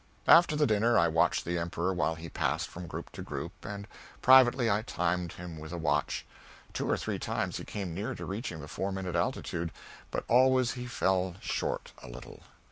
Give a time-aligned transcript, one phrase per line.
[0.27, 3.87] After the dinner I watched the Emperor while he passed from group to group, and
[4.23, 6.25] privately I timed him with a watch.
[6.73, 9.71] Two or three times he came near to reaching the four minute altitude,
[10.09, 12.41] but always he fell short a little.